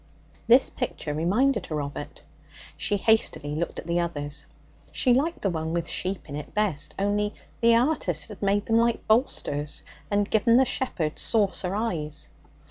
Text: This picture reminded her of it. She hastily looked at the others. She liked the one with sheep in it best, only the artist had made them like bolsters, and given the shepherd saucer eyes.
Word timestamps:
This 0.47 0.71
picture 0.71 1.13
reminded 1.13 1.67
her 1.67 1.79
of 1.79 1.95
it. 1.95 2.23
She 2.75 2.97
hastily 2.97 3.53
looked 3.53 3.77
at 3.77 3.85
the 3.85 3.99
others. 3.99 4.47
She 4.91 5.13
liked 5.13 5.43
the 5.43 5.51
one 5.51 5.73
with 5.73 5.87
sheep 5.87 6.27
in 6.27 6.35
it 6.35 6.55
best, 6.55 6.95
only 6.97 7.35
the 7.59 7.75
artist 7.75 8.29
had 8.29 8.41
made 8.41 8.65
them 8.65 8.77
like 8.77 9.07
bolsters, 9.07 9.83
and 10.09 10.27
given 10.27 10.57
the 10.57 10.65
shepherd 10.65 11.19
saucer 11.19 11.75
eyes. 11.75 12.29